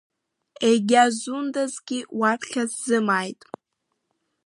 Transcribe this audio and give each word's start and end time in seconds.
Егьа 0.69 1.03
зундазгьы 1.19 1.99
уаԥхьа 2.19 2.63
сзымааит. 2.71 3.41